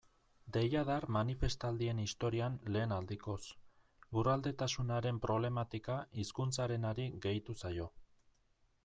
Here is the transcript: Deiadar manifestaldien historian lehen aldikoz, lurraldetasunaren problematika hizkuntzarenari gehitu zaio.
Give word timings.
Deiadar 0.55 1.03
manifestaldien 1.15 1.99
historian 2.03 2.55
lehen 2.77 2.95
aldikoz, 2.95 3.41
lurraldetasunaren 4.17 5.21
problematika 5.27 5.99
hizkuntzarenari 6.23 7.07
gehitu 7.27 7.57
zaio. 7.63 7.87